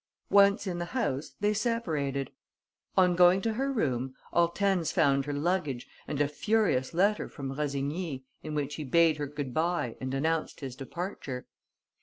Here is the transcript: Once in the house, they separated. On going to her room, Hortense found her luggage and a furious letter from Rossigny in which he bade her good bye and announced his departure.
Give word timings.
Once 0.31 0.65
in 0.65 0.79
the 0.79 0.95
house, 0.97 1.35
they 1.41 1.53
separated. 1.53 2.31
On 2.97 3.15
going 3.15 3.39
to 3.43 3.53
her 3.53 3.71
room, 3.71 4.15
Hortense 4.33 4.91
found 4.91 5.25
her 5.25 5.33
luggage 5.33 5.87
and 6.07 6.19
a 6.19 6.27
furious 6.27 6.95
letter 6.95 7.29
from 7.29 7.53
Rossigny 7.55 8.23
in 8.41 8.55
which 8.55 8.73
he 8.77 8.83
bade 8.83 9.17
her 9.17 9.27
good 9.27 9.53
bye 9.53 9.95
and 10.01 10.15
announced 10.15 10.61
his 10.61 10.75
departure. 10.75 11.45